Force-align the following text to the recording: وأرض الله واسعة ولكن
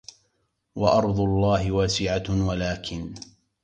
وأرض 0.75 1.19
الله 1.19 1.71
واسعة 1.71 2.23
ولكن 2.29 3.13